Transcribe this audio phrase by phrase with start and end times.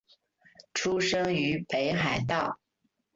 [0.73, 2.57] 出身于北海道。